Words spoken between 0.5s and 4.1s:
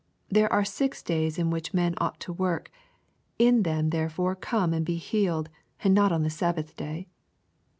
are six days in which men ought to work: in them